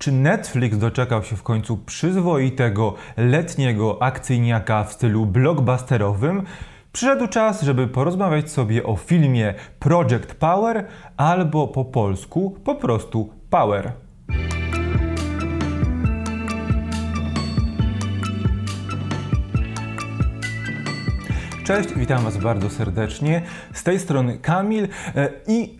Czy 0.00 0.12
Netflix 0.12 0.78
doczekał 0.78 1.22
się 1.22 1.36
w 1.36 1.42
końcu 1.42 1.76
przyzwoitego 1.76 2.94
letniego 3.16 4.02
akcyjniaka 4.02 4.84
w 4.84 4.92
stylu 4.92 5.26
blockbusterowym? 5.26 6.42
Przyszedł 6.92 7.28
czas, 7.28 7.62
żeby 7.62 7.88
porozmawiać 7.88 8.50
sobie 8.50 8.84
o 8.84 8.96
filmie 8.96 9.54
Project 9.78 10.34
Power 10.34 10.86
albo 11.16 11.68
po 11.68 11.84
polsku 11.84 12.56
po 12.64 12.74
prostu 12.74 13.30
Power. 13.50 13.92
Cześć, 21.64 21.94
witam 21.96 22.24
Was 22.24 22.36
bardzo 22.36 22.70
serdecznie. 22.70 23.42
Z 23.72 23.84
tej 23.84 23.98
strony 23.98 24.38
Kamil 24.38 24.88
e, 25.16 25.30
i 25.46 25.79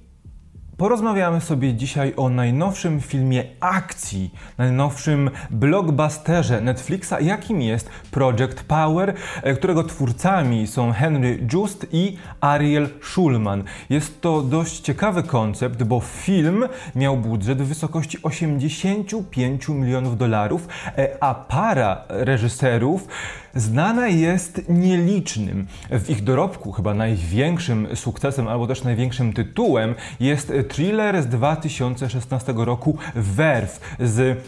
Porozmawiamy 0.81 1.41
sobie 1.41 1.75
dzisiaj 1.75 2.13
o 2.17 2.29
najnowszym 2.29 3.01
filmie 3.01 3.45
akcji, 3.61 4.35
najnowszym 4.59 5.31
blockbusterze 5.51 6.61
Netflixa, 6.61 7.15
jakim 7.21 7.63
jest 7.63 7.91
Project 8.11 8.63
Power, 8.63 9.15
e, 9.43 9.55
którego 9.55 9.85
twórcami 9.85 10.67
są 10.67 10.93
Henry 10.93 11.47
Just 11.53 11.87
i 11.93 12.17
Ariel 12.41 12.89
Schulman. 13.03 13.65
Jest 13.91 14.21
to 14.21 14.43
dość 14.43 14.81
ciekawy 14.81 15.23
koncept, 15.23 15.83
bo 15.83 16.01
film 16.01 16.65
miał 16.97 17.17
budżet 17.17 17.63
w 17.63 17.67
wysokości 17.67 18.19
85 18.23 19.75
milionów 19.75 20.19
dolarów, 20.19 20.69
e, 20.99 21.17
a 21.21 21.35
para 21.35 22.05
reżyserów 22.09 23.09
znana 23.55 24.09
jest 24.09 24.63
nielicznym. 24.69 25.67
W 25.91 26.11
ich 26.11 26.25
dorobku 26.25 26.73
chyba 26.73 26.95
największym 26.95 27.89
sukcesem 27.95 28.49
albo 28.49 28.67
też 28.67 28.85
największym 28.85 29.33
tytułem 29.33 29.95
jest 30.21 30.53
thriller 30.69 31.23
z 31.23 31.27
2016 31.27 32.53
roku 32.57 32.99
Werf 33.15 33.97
z 34.01 34.39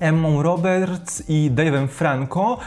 Emmą 0.00 0.42
Roberts 0.42 1.22
i 1.28 1.50
Dave'em 1.54 1.88
Franco 1.88 2.58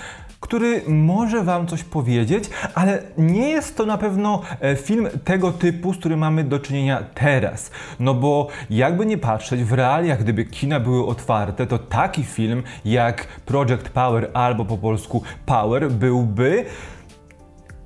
który 0.46 0.82
może 0.88 1.44
Wam 1.44 1.68
coś 1.68 1.84
powiedzieć, 1.84 2.50
ale 2.76 3.02
nie 3.18 3.50
jest 3.50 3.78
to 3.78 3.86
na 3.86 3.98
pewno 3.98 4.42
e, 4.60 4.76
film 4.76 5.08
tego 5.24 5.52
typu, 5.52 5.94
z 5.94 5.98
którym 5.98 6.20
mamy 6.20 6.44
do 6.44 6.60
czynienia 6.60 7.04
teraz. 7.14 7.72
No 8.00 8.14
bo 8.14 8.48
jakby 8.70 9.06
nie 9.06 9.18
patrzeć, 9.18 9.64
w 9.64 9.74
realiach, 9.74 10.20
gdyby 10.20 10.46
kina 10.46 10.80
były 10.80 11.06
otwarte, 11.06 11.68
to 11.68 11.80
taki 11.80 12.24
film 12.24 12.64
jak 12.86 13.28
Project 13.46 13.90
Power 13.90 14.30
albo 14.34 14.66
po 14.66 14.78
polsku 14.78 15.24
Power 15.46 15.92
byłby 15.92 16.66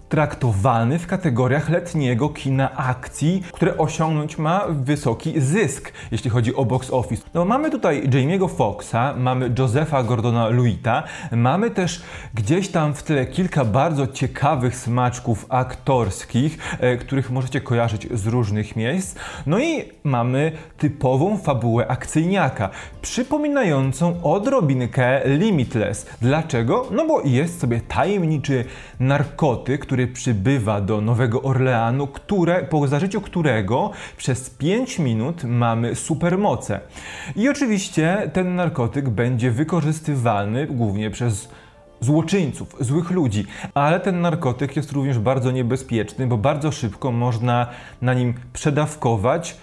traktowany 0.10 1.00
w 1.00 1.08
kategoriach 1.08 1.70
letniego 1.70 2.30
kina 2.30 2.76
akcji, 2.76 3.44
które 3.52 3.78
osiągnąć 3.78 4.38
ma 4.38 4.66
wysoki 4.70 5.42
zysk, 5.42 5.94
jeśli 6.12 6.30
chodzi 6.30 6.56
o 6.56 6.66
box 6.66 6.90
office. 6.92 7.24
No 7.34 7.46
mamy 7.46 7.72
tutaj 7.72 8.10
Jamie'ego 8.10 8.50
Foxa, 8.50 9.14
mamy 9.18 9.52
Josepha 9.60 10.04
Gordona 10.04 10.48
Luita, 10.48 11.04
mamy 11.32 11.72
też 11.72 12.02
gdzieś 12.34 12.68
tam 12.68 12.94
w 12.94 13.04
tle 13.04 13.26
kilka 13.26 13.66
bardzo 13.66 14.08
ciekawych 14.08 14.76
smaczków 14.76 15.46
aktorskich, 15.50 16.58
e, 16.80 16.98
których 16.98 17.32
możecie 17.32 17.62
kojarzyć 17.62 18.08
z 18.12 18.28
różnych 18.28 18.76
miejsc. 18.76 19.16
No 19.46 19.60
i 19.60 19.84
mamy 20.04 20.52
typową 20.78 21.38
fabułę 21.38 21.88
akcyjniaka, 21.88 22.70
przypominającą 23.02 24.24
odrobinkę 24.24 25.22
Limitless. 25.26 26.06
Dlaczego? 26.22 26.86
No 26.92 27.08
bo 27.08 27.22
jest 27.22 27.60
sobie 27.60 27.82
tajemniczy 27.82 28.66
narkotyk, 29.00 29.82
który 29.82 29.99
który 30.00 30.14
przybywa 30.14 30.82
do 30.82 31.02
Nowego 31.02 31.42
Orleanu, 31.42 32.08
które, 32.08 32.64
po 32.64 32.88
zażyciu 32.88 33.22
którego 33.22 33.92
przez 34.18 34.50
5 34.50 35.00
minut 35.00 35.44
mamy 35.44 35.96
supermoce. 35.96 36.80
I 37.36 37.50
oczywiście 37.50 38.30
ten 38.34 38.56
narkotyk 38.56 39.10
będzie 39.10 39.52
wykorzystywany 39.52 40.68
głównie 40.68 41.12
przez 41.12 41.50
złoczyńców, 42.00 42.76
złych 42.80 43.12
ludzi, 43.12 43.46
ale 43.74 44.00
ten 44.00 44.22
narkotyk 44.22 44.76
jest 44.76 44.92
również 44.92 45.20
bardzo 45.20 45.52
niebezpieczny, 45.52 46.28
bo 46.28 46.38
bardzo 46.38 46.72
szybko 46.72 47.12
można 47.12 47.68
na 48.02 48.14
nim 48.14 48.34
przedawkować 48.54 49.58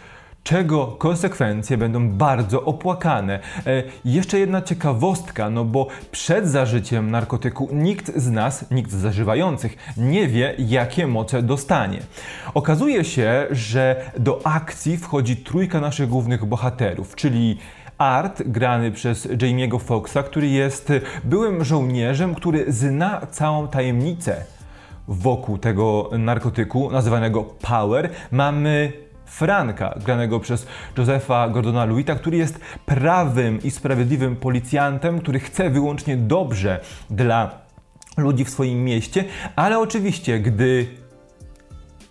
czego 0.46 0.86
konsekwencje 0.86 1.78
będą 1.78 2.08
bardzo 2.08 2.64
opłakane. 2.64 3.38
E, 3.66 3.82
jeszcze 4.04 4.38
jedna 4.38 4.62
ciekawostka, 4.62 5.50
no 5.50 5.64
bo 5.64 5.86
przed 6.10 6.48
zażyciem 6.48 7.10
narkotyku 7.10 7.68
nikt 7.72 8.16
z 8.16 8.30
nas, 8.30 8.70
nikt 8.70 8.90
z 8.90 8.94
zażywających 8.94 9.76
nie 9.96 10.28
wie, 10.28 10.54
jakie 10.58 11.06
moce 11.06 11.42
dostanie. 11.42 11.98
Okazuje 12.54 13.04
się, 13.04 13.46
że 13.50 14.10
do 14.18 14.40
akcji 14.44 14.96
wchodzi 14.96 15.36
trójka 15.36 15.80
naszych 15.80 16.08
głównych 16.08 16.44
bohaterów, 16.44 17.14
czyli 17.14 17.58
Art, 17.98 18.42
grany 18.46 18.92
przez 18.92 19.26
Jamie'ego 19.26 19.80
Foxa, 19.80 20.22
który 20.26 20.48
jest 20.48 20.92
byłym 21.24 21.64
żołnierzem, 21.64 22.34
który 22.34 22.72
zna 22.72 23.26
całą 23.30 23.68
tajemnicę 23.68 24.44
wokół 25.08 25.58
tego 25.58 26.10
narkotyku, 26.18 26.90
nazywanego 26.90 27.44
Power. 27.44 28.10
Mamy 28.32 28.92
Franka, 29.26 29.94
granego 30.04 30.40
przez 30.40 30.66
Josepha 30.98 31.48
Gordona 31.48 31.84
Luita, 31.84 32.14
który 32.14 32.36
jest 32.36 32.60
prawym 32.86 33.62
i 33.62 33.70
sprawiedliwym 33.70 34.36
policjantem, 34.36 35.20
który 35.20 35.40
chce 35.40 35.70
wyłącznie 35.70 36.16
dobrze 36.16 36.80
dla 37.10 37.50
ludzi 38.16 38.44
w 38.44 38.50
swoim 38.50 38.84
mieście, 38.84 39.24
ale 39.56 39.78
oczywiście, 39.78 40.40
gdy 40.40 40.86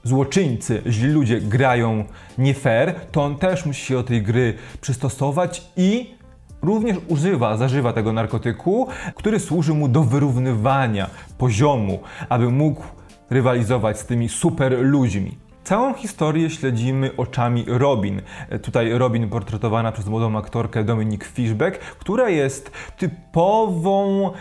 złoczyńcy, 0.03 0.81
źli 0.87 1.07
ludzie 1.07 1.41
grają 1.41 2.05
nie 2.37 2.53
fair, 2.53 2.95
to 3.11 3.23
on 3.23 3.37
też 3.37 3.65
musi 3.65 3.85
się 3.85 3.93
do 3.93 4.03
tej 4.03 4.21
gry 4.21 4.53
przystosować 4.81 5.63
i 5.77 6.15
również 6.61 6.97
używa, 7.07 7.57
zażywa 7.57 7.93
tego 7.93 8.13
narkotyku, 8.13 8.87
który 9.15 9.39
służy 9.39 9.73
mu 9.73 9.87
do 9.87 10.03
wyrównywania 10.03 11.09
poziomu, 11.37 11.99
aby 12.29 12.49
mógł 12.49 12.83
rywalizować 13.29 13.99
z 13.99 14.05
tymi 14.05 14.29
super 14.29 14.77
ludźmi. 14.79 15.44
Całą 15.65 15.93
historię 15.93 16.49
śledzimy 16.49 17.11
oczami 17.17 17.65
Robin. 17.67 18.21
Tutaj 18.61 18.97
Robin 18.97 19.29
portretowana 19.29 19.91
przez 19.91 20.07
młodą 20.07 20.37
aktorkę 20.37 20.83
Dominique 20.83 21.27
Fishback, 21.27 21.79
która 21.79 22.29
jest 22.29 22.71
typową 22.97 24.31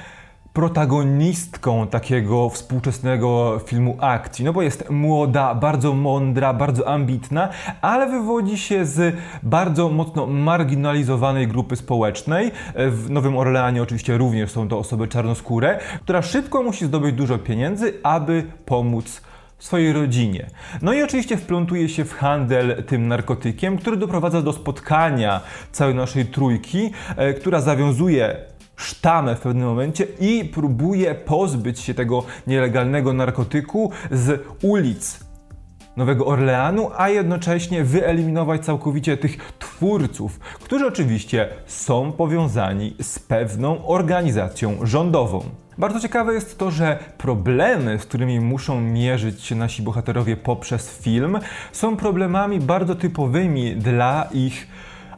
protagonistką 0.53 1.87
takiego 1.87 2.49
współczesnego 2.49 3.61
filmu 3.67 3.97
akcji, 4.01 4.45
no 4.45 4.53
bo 4.53 4.63
jest 4.63 4.91
młoda, 4.91 5.55
bardzo 5.55 5.93
mądra, 5.93 6.55
bardzo 6.55 6.89
ambitna, 6.89 7.49
ale 7.81 8.07
wywodzi 8.07 8.59
się 8.59 8.87
z 8.87 9.17
bardzo 9.43 9.89
mocno 9.89 10.27
marginalizowanej 10.27 11.49
grupy 11.49 11.77
społecznej. 11.77 12.51
W 12.75 13.11
Nowym 13.11 13.37
Orleanie 13.37 13.83
oczywiście 13.83 14.19
również 14.19 14.51
są 14.51 14.69
to 14.69 14.79
osoby 14.79 15.09
czarnoskóre, 15.09 15.79
która 16.03 16.23
szybko 16.23 16.63
musi 16.63 16.87
zdobyć 16.87 17.15
dużo 17.15 17.39
pieniędzy, 17.39 17.95
aby 18.03 18.47
pomóc 18.67 19.23
swojej 19.65 19.93
rodzinie. 19.93 20.47
No 20.83 20.93
i 20.93 21.03
oczywiście 21.03 21.37
wplątuje 21.37 21.89
się 21.89 22.05
w 22.05 22.15
handel 22.15 22.85
tym 22.87 23.09
narkotykiem, 23.09 23.79
który 23.79 23.97
doprowadza 23.97 24.43
do 24.43 24.53
spotkania 24.53 25.41
całej 25.73 25.95
naszej 25.95 26.27
trójki, 26.27 26.91
e, 27.17 27.35
która 27.35 27.61
zawiązuje 27.61 28.37
sztamę 28.77 29.37
w 29.37 29.41
pewnym 29.41 29.67
momencie 29.67 30.07
i 30.21 30.45
próbuje 30.45 31.15
pozbyć 31.15 31.81
się 31.81 31.95
tego 31.95 32.25
nielegalnego 32.47 33.13
narkotyku 33.13 33.91
z 34.11 34.47
ulic 34.63 35.21
Nowego 35.97 36.27
Orleanu, 36.27 36.91
a 36.97 37.09
jednocześnie 37.09 37.85
wyeliminować 37.85 38.65
całkowicie 38.65 39.17
tych 39.17 39.53
twórców, 39.59 40.39
którzy 40.39 40.87
oczywiście 40.87 41.49
są 41.67 42.13
powiązani 42.13 42.97
z 43.01 43.19
pewną 43.19 43.87
organizacją 43.87 44.77
rządową. 44.83 45.64
Bardzo 45.79 46.01
ciekawe 46.01 46.35
jest 46.35 46.59
to, 46.59 46.71
że 46.71 46.99
problemy, 47.19 47.99
z 47.99 48.03
którymi 48.03 48.41
muszą 48.41 48.81
mierzyć 48.81 49.43
się 49.43 49.55
nasi 49.55 49.83
bohaterowie 49.83 50.37
poprzez 50.37 50.99
film, 50.99 51.39
są 51.73 51.97
problemami 51.97 52.61
bardzo 52.61 52.95
typowymi 52.95 53.77
dla 53.77 54.29
ich 54.33 54.67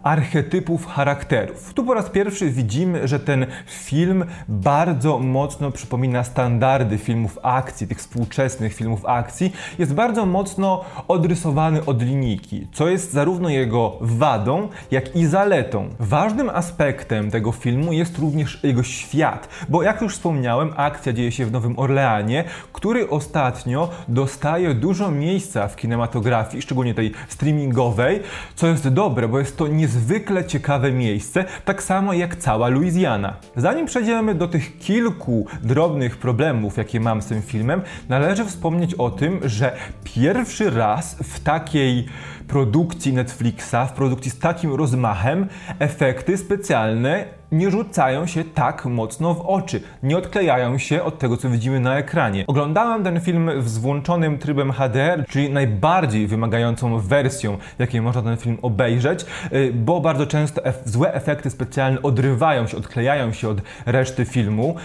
archetypów 0.06 0.86
charakterów. 0.86 1.74
Tu 1.74 1.84
po 1.84 1.94
raz 1.94 2.10
pierwszy 2.10 2.50
widzimy, 2.50 3.08
że 3.08 3.20
ten 3.20 3.46
film 3.66 4.24
bardzo 4.48 5.18
mocno 5.18 5.70
przypomina 5.70 6.24
standardy 6.24 6.98
filmów 6.98 7.38
akcji, 7.42 7.88
tych 7.88 7.98
współczesnych 7.98 8.74
filmów 8.74 9.06
akcji. 9.06 9.52
Jest 9.78 9.94
bardzo 9.94 10.26
mocno 10.26 10.84
odrysowany 11.08 11.84
od 11.84 12.02
linijki, 12.02 12.66
co 12.72 12.88
jest 12.88 13.12
zarówno 13.12 13.48
jego 13.48 13.96
wadą, 14.00 14.68
jak 14.90 15.16
i 15.16 15.26
zaletą. 15.26 15.88
Ważnym 16.00 16.50
aspektem 16.50 17.30
tego 17.30 17.52
filmu 17.52 17.92
jest 17.92 18.18
również 18.18 18.60
jego 18.62 18.82
świat, 18.82 19.48
bo 19.68 19.82
jak 19.82 20.02
już 20.02 20.14
wspomniałem, 20.14 20.72
akcja 20.76 21.12
dzieje 21.12 21.32
się 21.32 21.46
w 21.46 21.52
Nowym 21.52 21.78
Orleanie, 21.78 22.44
który 22.72 23.10
ostatnio 23.10 23.88
dostaje 24.08 24.74
dużo 24.74 25.10
miejsca 25.10 25.68
w 25.68 25.76
kinematografii, 25.76 26.62
szczególnie 26.62 26.94
tej 26.94 27.12
streamingowej, 27.28 28.20
co 28.54 28.66
jest 28.66 28.88
dobre, 28.88 29.28
bo 29.28 29.38
jest 29.38 29.56
to 29.56 29.68
niezwykle 29.68 29.95
niezwykle 29.96 30.44
ciekawe 30.44 30.92
miejsce, 30.92 31.44
tak 31.64 31.82
samo 31.82 32.12
jak 32.12 32.36
cała 32.36 32.68
Louisiana. 32.68 33.36
Zanim 33.56 33.86
przejdziemy 33.86 34.34
do 34.34 34.48
tych 34.48 34.78
kilku 34.78 35.46
drobnych 35.62 36.16
problemów, 36.16 36.76
jakie 36.76 37.00
mam 37.00 37.22
z 37.22 37.26
tym 37.26 37.42
filmem, 37.42 37.82
należy 38.08 38.44
wspomnieć 38.44 38.94
o 38.94 39.10
tym, 39.10 39.40
że 39.44 39.76
pierwszy 40.04 40.70
raz 40.70 41.16
w 41.22 41.40
takiej 41.40 42.06
produkcji 42.48 43.12
Netflixa, 43.12 43.76
w 43.88 43.92
produkcji 43.92 44.30
z 44.30 44.38
takim 44.38 44.74
rozmachem, 44.74 45.46
efekty 45.78 46.36
specjalne 46.36 47.24
nie 47.52 47.70
rzucają 47.70 48.26
się 48.26 48.44
tak 48.44 48.84
mocno 48.84 49.34
w 49.34 49.40
oczy, 49.40 49.80
nie 50.02 50.18
odklejają 50.18 50.78
się 50.78 51.02
od 51.02 51.18
tego, 51.18 51.36
co 51.36 51.50
widzimy 51.50 51.80
na 51.80 51.98
ekranie. 51.98 52.44
Oglądałem 52.46 53.04
ten 53.04 53.20
film 53.20 53.50
z 53.64 53.78
włączonym 53.78 54.38
trybem 54.38 54.72
HDR, 54.72 55.24
czyli 55.28 55.50
najbardziej 55.50 56.26
wymagającą 56.26 56.98
wersją, 56.98 57.58
jakiej 57.78 58.02
można 58.02 58.22
ten 58.22 58.36
film 58.36 58.58
obejrzeć, 58.62 59.26
y, 59.52 59.72
bo 59.74 60.00
bardzo 60.00 60.26
często 60.26 60.62
złe 60.84 61.14
efekty 61.14 61.50
specjalne 61.50 62.02
odrywają 62.02 62.66
się, 62.66 62.76
odklejają 62.76 63.32
się 63.32 63.48
od 63.48 63.58
reszty 63.86 64.24
filmu 64.24 64.76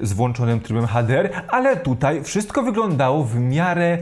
y, 0.00 0.06
z 0.06 0.12
włączonym 0.12 0.60
trybem 0.60 0.86
HDR, 0.86 1.30
ale 1.48 1.76
tutaj 1.76 2.24
wszystko 2.24 2.62
wyglądało 2.62 3.24
w 3.24 3.40
miarę 3.40 3.98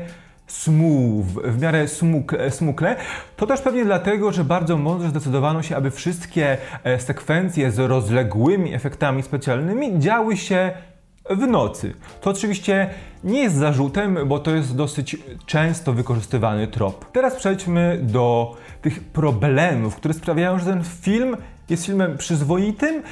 smooth, 0.53 1.27
w 1.45 1.61
miarę 1.61 1.89
smukle, 1.89 2.51
smukle. 2.51 2.97
To 3.37 3.47
też 3.47 3.61
pewnie 3.61 3.85
dlatego, 3.85 4.33
że 4.33 4.45
bardzo 4.45 4.77
mądrze 4.77 5.09
zdecydowano 5.09 5.63
się, 5.63 5.77
aby 5.77 5.91
wszystkie 5.91 6.59
e, 6.85 7.01
sekwencje 7.01 7.71
z 7.71 7.79
rozległymi 7.79 8.75
efektami 8.75 9.23
specjalnymi 9.23 9.99
działy 9.99 10.37
się 10.37 10.73
w 11.31 11.47
nocy. 11.47 11.95
To 12.21 12.31
oczywiście 12.31 12.91
nie 13.25 13.43
jest 13.43 13.57
zarzutem, 13.57 14.19
bo 14.27 14.39
to 14.39 14.55
jest 14.55 14.77
dosyć 14.77 15.17
często 15.47 15.93
wykorzystywany 15.93 16.67
trop. 16.67 17.13
Teraz 17.13 17.37
przejdźmy 17.37 17.99
do 18.03 18.57
tych 18.83 19.05
problemów, 19.05 19.97
które 19.97 20.15
sprawiają, 20.15 20.59
że 20.59 20.65
ten 20.65 20.85
film 20.85 21.37
jest 21.69 21.87
filmem 21.87 22.19
przyzwoitym, 22.19 23.03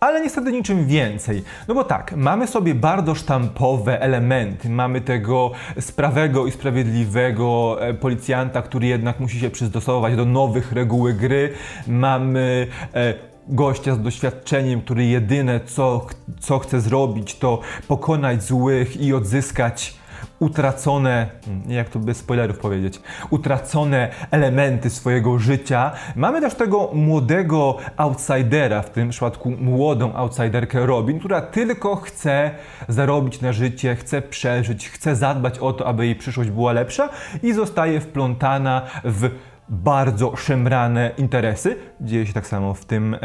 ale 0.00 0.20
niestety 0.20 0.52
niczym 0.52 0.86
więcej. 0.86 1.44
No 1.68 1.74
bo 1.74 1.84
tak, 1.84 2.16
mamy 2.16 2.46
sobie 2.46 2.74
bardzo 2.74 3.14
sztampowe 3.14 4.00
elementy. 4.00 4.68
Mamy 4.68 5.00
tego 5.00 5.50
sprawego 5.80 6.46
i 6.46 6.52
sprawiedliwego 6.52 7.76
e, 7.80 7.94
policjanta, 7.94 8.62
który 8.62 8.86
jednak 8.86 9.20
musi 9.20 9.40
się 9.40 9.50
przystosować 9.50 10.16
do 10.16 10.24
nowych 10.24 10.72
reguły 10.72 11.14
gry. 11.14 11.52
Mamy 11.86 12.66
e, 12.94 13.14
gościa 13.48 13.94
z 13.94 14.02
doświadczeniem, 14.02 14.80
który 14.80 15.04
jedyne 15.04 15.60
co, 15.60 16.06
co 16.40 16.58
chce 16.58 16.80
zrobić, 16.80 17.38
to 17.38 17.60
pokonać 17.88 18.42
złych 18.42 18.96
i 18.96 19.14
odzyskać 19.14 19.94
utracone, 20.38 21.26
jak 21.68 21.88
to 21.88 21.98
bez 21.98 22.16
spoilerów 22.16 22.58
powiedzieć, 22.58 23.00
utracone 23.30 24.08
elementy 24.30 24.90
swojego 24.90 25.38
życia. 25.38 25.92
Mamy 26.16 26.40
też 26.40 26.54
tego 26.54 26.90
młodego 26.94 27.76
outsidera, 27.96 28.82
w 28.82 28.90
tym 28.90 29.10
przypadku 29.10 29.50
młodą 29.50 30.14
outsiderkę 30.14 30.86
Robin, 30.86 31.18
która 31.18 31.40
tylko 31.40 31.96
chce 31.96 32.50
zarobić 32.88 33.40
na 33.40 33.52
życie, 33.52 33.96
chce 33.96 34.22
przeżyć, 34.22 34.88
chce 34.88 35.16
zadbać 35.16 35.58
o 35.58 35.72
to, 35.72 35.86
aby 35.86 36.06
jej 36.06 36.16
przyszłość 36.16 36.50
była 36.50 36.72
lepsza 36.72 37.08
i 37.42 37.52
zostaje 37.52 38.00
wplątana 38.00 38.82
w 39.04 39.30
bardzo 39.68 40.36
szemrane 40.36 41.10
interesy. 41.18 41.76
Dzieje 42.00 42.26
się 42.26 42.32
tak 42.32 42.46
samo 42.46 42.74
w 42.74 42.84
tym 42.84 43.16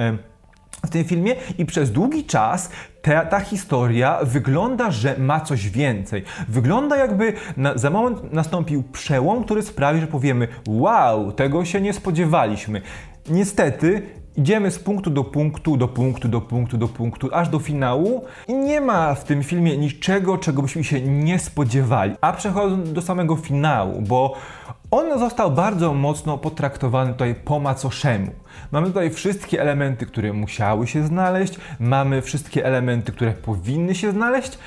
w 0.86 0.90
tym 0.90 1.04
filmie 1.04 1.36
i 1.58 1.66
przez 1.66 1.92
długi 1.92 2.24
czas 2.24 2.70
ta, 3.02 3.26
ta 3.26 3.40
historia 3.40 4.20
wygląda, 4.24 4.92
że 4.92 5.16
ma 5.18 5.40
coś 5.40 5.70
więcej. 5.70 6.24
Wygląda 6.48 6.98
jakby 6.98 7.34
na, 7.58 7.78
za 7.78 7.90
moment 7.90 8.34
nastąpił 8.34 8.84
przełom, 8.84 9.44
który 9.44 9.62
sprawi, 9.62 10.02
że 10.02 10.08
powiemy 10.08 10.48
wow, 10.68 11.32
tego 11.32 11.66
się 11.66 11.82
nie 11.82 11.94
spodziewaliśmy. 11.94 12.82
Niestety 13.30 14.02
idziemy 14.38 14.72
z 14.72 14.80
punktu 14.80 15.10
do 15.10 15.24
punktu, 15.24 15.78
do 15.78 15.88
punktu, 15.88 16.28
do 16.28 16.42
punktu, 16.42 16.78
do 16.78 16.88
punktu, 16.88 17.30
aż 17.34 17.50
do 17.50 17.60
finału 17.60 18.26
i 18.48 18.54
nie 18.54 18.82
ma 18.82 19.16
w 19.16 19.24
tym 19.24 19.44
filmie 19.44 19.78
niczego, 19.78 20.38
czego 20.38 20.62
byśmy 20.62 20.84
się 20.84 21.02
nie 21.02 21.40
spodziewali. 21.40 22.16
A 22.22 22.34
przechodząc 22.34 22.94
do 22.94 23.02
samego 23.02 23.36
finału, 23.36 24.02
bo 24.02 24.36
on 24.92 25.20
został 25.20 25.52
bardzo 25.52 25.94
mocno 25.94 26.38
potraktowany 26.38 27.12
tutaj 27.12 27.36
po 27.36 27.60
macoszemu. 27.60 28.32
Mamy 28.72 28.88
tutaj 28.88 29.10
wszystkie 29.10 29.62
elementy, 29.62 30.06
które 30.06 30.34
musiały 30.34 30.88
się 30.88 31.08
znaleźć, 31.08 31.54
mamy 31.80 32.22
wszystkie 32.22 32.66
elementy, 32.66 33.12
które 33.12 33.32
powinny 33.32 33.96
się 33.96 34.12
znaleźć, 34.12 34.58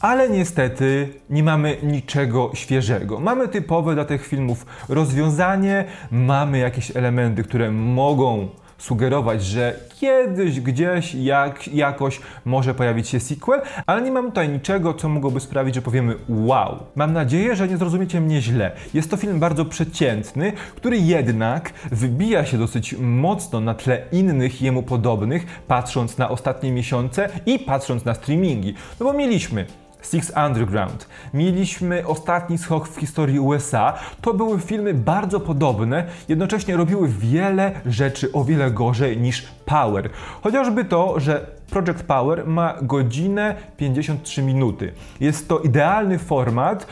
ale 0.00 0.28
niestety 0.28 1.08
nie 1.30 1.42
mamy 1.42 1.76
niczego 1.82 2.50
świeżego. 2.54 3.20
Mamy 3.20 3.48
typowe 3.48 3.94
dla 3.94 4.04
tych 4.04 4.26
filmów 4.26 4.66
rozwiązanie, 4.88 5.84
mamy 6.10 6.58
jakieś 6.58 6.96
elementy, 6.96 7.42
które 7.42 7.70
mogą 7.70 8.48
sugerować, 8.78 9.44
że 9.44 9.74
kiedyś, 10.00 10.60
gdzieś, 10.60 11.14
jak, 11.14 11.68
jakoś 11.68 12.20
może 12.44 12.74
pojawić 12.74 13.08
się 13.08 13.20
sequel, 13.20 13.60
ale 13.86 14.02
nie 14.02 14.10
mam 14.10 14.26
tutaj 14.26 14.48
niczego, 14.48 14.94
co 14.94 15.08
mogłoby 15.08 15.40
sprawić, 15.40 15.74
że 15.74 15.82
powiemy 15.82 16.16
wow. 16.28 16.78
Mam 16.96 17.12
nadzieję, 17.12 17.56
że 17.56 17.68
nie 17.68 17.76
zrozumiecie 17.76 18.20
mnie 18.20 18.42
źle. 18.42 18.72
Jest 18.94 19.10
to 19.10 19.16
film 19.16 19.40
bardzo 19.40 19.64
przeciętny, 19.64 20.52
który 20.76 20.98
jednak 20.98 21.72
wybija 21.92 22.46
się 22.46 22.58
dosyć 22.58 22.94
mocno 23.00 23.60
na 23.60 23.74
tle 23.74 24.02
innych 24.12 24.62
jemu 24.62 24.82
podobnych, 24.82 25.46
patrząc 25.66 26.18
na 26.18 26.28
ostatnie 26.28 26.72
miesiące 26.72 27.28
i 27.46 27.58
patrząc 27.58 28.04
na 28.04 28.14
streamingi. 28.14 28.74
No 29.00 29.06
bo 29.06 29.12
mieliśmy 29.12 29.66
Six 30.04 30.32
Underground. 30.46 31.08
Mieliśmy 31.34 32.06
ostatni 32.06 32.58
skok 32.58 32.88
w 32.88 33.00
historii 33.00 33.40
USA. 33.40 33.92
To 34.20 34.34
były 34.34 34.60
filmy 34.60 34.94
bardzo 34.94 35.40
podobne, 35.40 36.04
jednocześnie 36.28 36.76
robiły 36.76 37.08
wiele 37.08 37.72
rzeczy 37.86 38.32
o 38.32 38.44
wiele 38.44 38.70
gorzej 38.70 39.18
niż 39.18 39.42
Power. 39.64 40.10
Chociażby 40.42 40.84
to, 40.84 41.20
że 41.20 41.46
Project 41.70 42.02
Power 42.02 42.46
ma 42.46 42.74
godzinę 42.82 43.54
53 43.76 44.42
minuty. 44.42 44.92
Jest 45.20 45.48
to 45.48 45.58
idealny 45.58 46.18
format, 46.18 46.86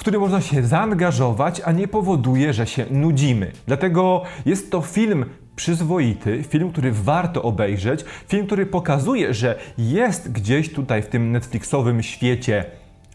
w 0.00 0.02
który 0.02 0.18
można 0.18 0.40
się 0.40 0.62
zaangażować, 0.62 1.62
a 1.64 1.72
nie 1.72 1.88
powoduje, 1.88 2.52
że 2.52 2.66
się 2.66 2.86
nudzimy. 2.90 3.52
Dlatego 3.66 4.22
jest 4.46 4.70
to 4.70 4.80
film 4.80 5.24
przyzwoity, 5.56 6.42
film, 6.42 6.72
który 6.72 6.92
warto 6.92 7.42
obejrzeć, 7.42 8.04
film, 8.28 8.46
który 8.46 8.66
pokazuje, 8.66 9.34
że 9.34 9.58
jest 9.78 10.32
gdzieś 10.32 10.72
tutaj 10.72 11.02
w 11.02 11.06
tym 11.06 11.32
Netflixowym 11.32 12.02
świecie 12.02 12.64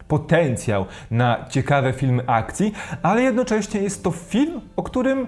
potencjał 0.08 0.86
na 1.12 1.46
ciekawe 1.50 1.94
filmy 1.94 2.24
akcji, 2.28 2.74
ale 3.02 3.22
jednocześnie 3.22 3.82
jest 3.82 4.04
to 4.04 4.12
film, 4.12 4.62
o 4.76 4.84
którym 4.84 5.28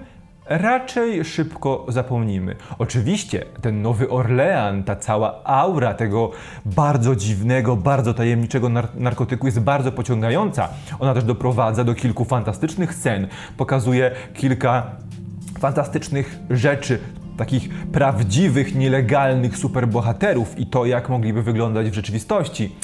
raczej 0.49 1.25
szybko 1.25 1.85
zapomnimy. 1.87 2.55
Oczywiście 2.79 3.45
ten 3.61 3.81
Nowy 3.81 4.09
Orlean, 4.09 4.83
ta 4.83 4.95
cała 4.95 5.43
aura 5.43 5.93
tego 5.93 6.31
bardzo 6.65 7.15
dziwnego, 7.15 7.75
bardzo 7.75 8.13
tajemniczego 8.13 8.69
nar 8.69 8.87
narkotyku 8.95 9.45
jest 9.45 9.59
bardzo 9.59 9.91
pociągająca. 9.91 10.69
Ona 10.99 11.13
też 11.13 11.23
doprowadza 11.23 11.83
do 11.83 11.95
kilku 11.95 12.25
fantastycznych 12.25 12.93
scen, 12.93 13.27
pokazuje 13.57 14.11
kilka 14.33 14.91
fantastycznych 15.59 16.39
rzeczy, 16.49 16.99
takich 17.37 17.69
prawdziwych, 17.69 18.75
nielegalnych 18.75 19.57
superbohaterów 19.57 20.59
i 20.59 20.65
to, 20.65 20.85
jak 20.85 21.09
mogliby 21.09 21.43
wyglądać 21.43 21.89
w 21.89 21.93
rzeczywistości. 21.93 22.75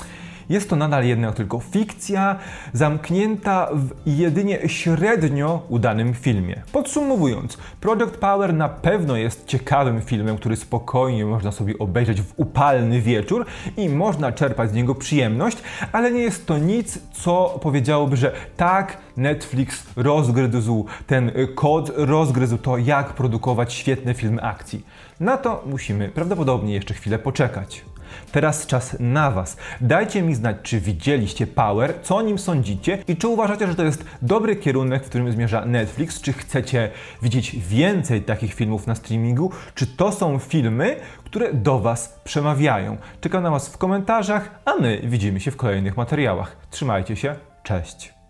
Jest 0.49 0.69
to 0.69 0.75
nadal 0.75 1.05
jednak 1.05 1.35
tylko 1.35 1.59
fikcja, 1.59 2.35
zamknięta 2.73 3.69
w 3.73 3.89
jedynie 4.05 4.59
średnio 4.69 5.65
udanym 5.69 6.13
filmie. 6.13 6.61
Podsumowując, 6.71 7.57
Project 7.81 8.17
Power 8.17 8.53
na 8.53 8.69
pewno 8.69 9.15
jest 9.15 9.45
ciekawym 9.45 10.01
filmem, 10.01 10.37
który 10.37 10.55
spokojnie 10.55 11.25
można 11.25 11.51
sobie 11.51 11.79
obejrzeć 11.79 12.21
w 12.21 12.33
upalny 12.35 13.01
wieczór 13.01 13.45
i 13.77 13.89
można 13.89 14.31
czerpać 14.31 14.69
z 14.69 14.73
niego 14.73 14.95
przyjemność, 14.95 15.57
ale 15.91 16.11
nie 16.11 16.21
jest 16.21 16.45
to 16.45 16.57
nic, 16.57 16.99
co 17.11 17.59
powiedziałoby, 17.61 18.17
że 18.17 18.31
tak, 18.57 18.97
Netflix 19.17 19.83
rozgryzł 19.95 20.85
ten 21.07 21.31
kod, 21.55 21.91
rozgryzł 21.95 22.57
to, 22.57 22.77
jak 22.77 23.13
produkować 23.13 23.73
świetne 23.73 24.13
filmy 24.13 24.41
akcji. 24.41 24.85
Na 25.19 25.37
to 25.37 25.63
musimy 25.65 26.09
prawdopodobnie 26.09 26.73
jeszcze 26.73 26.93
chwilę 26.93 27.19
poczekać. 27.19 27.85
Teraz 28.33 28.65
czas 28.65 28.97
na 28.99 29.31
Was. 29.31 29.57
Dajcie 29.81 30.21
mi 30.21 30.35
znać, 30.35 30.57
czy 30.63 30.79
widzieliście 30.79 31.47
Power, 31.47 31.93
co 32.01 32.15
o 32.15 32.21
nim 32.21 32.39
sądzicie 32.39 32.97
i 33.07 33.15
czy 33.15 33.27
uważacie, 33.27 33.67
że 33.67 33.75
to 33.75 33.83
jest 33.83 34.05
dobry 34.21 34.55
kierunek, 34.55 35.03
w 35.03 35.09
którym 35.09 35.31
zmierza 35.31 35.65
Netflix, 35.65 36.21
czy 36.21 36.33
chcecie 36.33 36.89
widzieć 37.21 37.55
więcej 37.55 38.21
takich 38.21 38.53
filmów 38.53 38.87
na 38.87 38.95
streamingu, 38.95 39.51
czy 39.75 39.87
to 39.87 40.11
są 40.11 40.39
filmy, 40.39 40.95
które 41.23 41.53
do 41.53 41.79
Was 41.79 42.19
przemawiają. 42.23 42.97
Czekam 43.21 43.43
na 43.43 43.51
Was 43.51 43.69
w 43.69 43.77
komentarzach, 43.77 44.51
a 44.65 44.75
my 44.75 45.01
widzimy 45.03 45.39
się 45.39 45.51
w 45.51 45.57
kolejnych 45.57 45.97
materiałach. 45.97 46.57
Trzymajcie 46.69 47.15
się, 47.15 47.35
cześć! 47.63 48.22